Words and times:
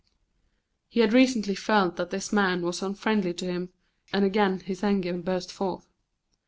He 0.89 1.01
had 1.01 1.13
recently 1.13 1.53
felt 1.53 1.95
that 1.97 2.09
this 2.09 2.33
man 2.33 2.63
was 2.63 2.81
unfriendly 2.81 3.35
to 3.35 3.45
him, 3.45 3.69
and 4.11 4.25
again 4.25 4.59
his 4.61 4.83
anger 4.83 5.15
burst 5.19 5.51
forth. 5.51 5.85